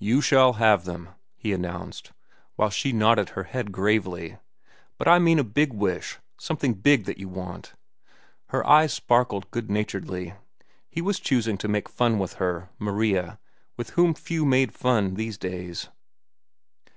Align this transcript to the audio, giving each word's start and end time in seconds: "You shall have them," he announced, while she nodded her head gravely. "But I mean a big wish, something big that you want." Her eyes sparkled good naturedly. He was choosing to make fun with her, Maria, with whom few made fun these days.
"You 0.00 0.20
shall 0.20 0.54
have 0.54 0.84
them," 0.84 1.10
he 1.36 1.52
announced, 1.52 2.10
while 2.56 2.70
she 2.70 2.90
nodded 2.92 3.28
her 3.28 3.44
head 3.44 3.70
gravely. 3.70 4.36
"But 4.98 5.06
I 5.06 5.20
mean 5.20 5.38
a 5.38 5.44
big 5.44 5.72
wish, 5.72 6.18
something 6.40 6.74
big 6.74 7.04
that 7.04 7.18
you 7.18 7.28
want." 7.28 7.74
Her 8.46 8.66
eyes 8.68 8.92
sparkled 8.92 9.48
good 9.52 9.70
naturedly. 9.70 10.34
He 10.88 11.00
was 11.00 11.20
choosing 11.20 11.56
to 11.58 11.68
make 11.68 11.88
fun 11.88 12.18
with 12.18 12.32
her, 12.42 12.68
Maria, 12.80 13.38
with 13.76 13.90
whom 13.90 14.12
few 14.12 14.44
made 14.44 14.72
fun 14.74 15.14
these 15.14 15.38
days. 15.38 15.88